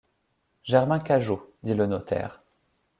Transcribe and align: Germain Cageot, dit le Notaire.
Germain 0.63 0.97
Cageot, 0.99 1.53
dit 1.61 1.75
le 1.75 1.85
Notaire. 1.85 2.41